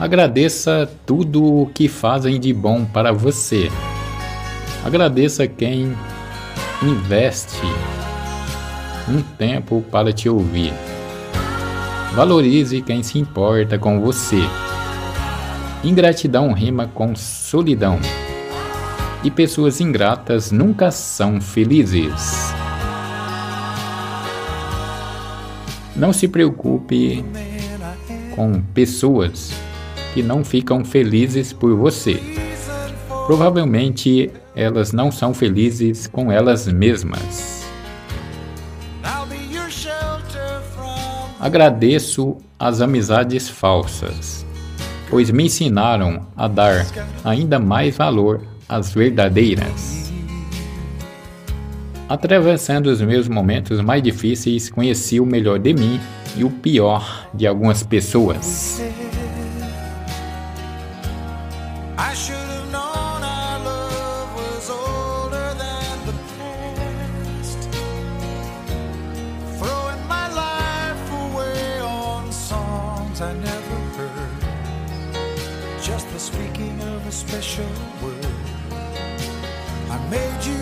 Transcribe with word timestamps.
Agradeça 0.00 0.88
tudo 1.04 1.62
o 1.62 1.66
que 1.66 1.88
fazem 1.88 2.38
de 2.38 2.52
bom 2.52 2.84
para 2.84 3.12
você. 3.12 3.68
Agradeça 4.84 5.48
quem 5.48 5.92
investe 6.80 7.66
um 9.08 9.20
tempo 9.20 9.82
para 9.90 10.12
te 10.12 10.28
ouvir. 10.28 10.72
Valorize 12.14 12.80
quem 12.80 13.02
se 13.02 13.18
importa 13.18 13.76
com 13.76 14.00
você. 14.00 14.40
Ingratidão 15.82 16.52
rima 16.52 16.86
com 16.86 17.16
solidão. 17.16 17.98
E 19.24 19.32
pessoas 19.32 19.80
ingratas 19.80 20.52
nunca 20.52 20.92
são 20.92 21.40
felizes. 21.40 22.54
Não 25.96 26.12
se 26.12 26.28
preocupe 26.28 27.24
com 28.36 28.62
pessoas 28.72 29.52
que 30.14 30.22
não 30.22 30.44
ficam 30.44 30.84
felizes 30.84 31.52
por 31.52 31.74
você. 31.74 32.20
Provavelmente 33.26 34.30
elas 34.54 34.92
não 34.92 35.12
são 35.12 35.34
felizes 35.34 36.06
com 36.06 36.32
elas 36.32 36.66
mesmas. 36.66 37.58
Agradeço 41.40 42.36
as 42.58 42.80
amizades 42.80 43.48
falsas, 43.48 44.44
pois 45.08 45.30
me 45.30 45.44
ensinaram 45.44 46.26
a 46.36 46.48
dar 46.48 46.84
ainda 47.24 47.60
mais 47.60 47.96
valor 47.96 48.42
às 48.68 48.92
verdadeiras. 48.92 50.12
Atravessando 52.08 52.86
os 52.86 53.00
meus 53.00 53.28
momentos 53.28 53.80
mais 53.80 54.02
difíceis, 54.02 54.68
conheci 54.70 55.20
o 55.20 55.26
melhor 55.26 55.58
de 55.58 55.74
mim 55.74 56.00
e 56.36 56.42
o 56.42 56.50
pior 56.50 57.28
de 57.34 57.46
algumas 57.46 57.82
pessoas. 57.82 58.82
I 62.00 62.14
should 62.14 62.36
have 62.36 62.70
known 62.70 63.22
our 63.24 63.58
love 63.58 64.34
was 64.36 64.70
older 64.70 65.52
than 65.54 66.06
the 66.06 66.14
past. 66.38 67.60
Throwing 69.58 70.06
my 70.06 70.28
life 70.32 71.12
away 71.24 71.80
on 71.80 72.30
songs 72.30 73.20
I 73.20 73.32
never 73.32 73.78
heard. 73.98 75.82
Just 75.82 76.08
the 76.12 76.20
speaking 76.20 76.80
of 76.82 77.04
a 77.04 77.10
special 77.10 77.66
word. 78.00 78.26
I 79.90 79.98
made 80.08 80.44
you. 80.44 80.57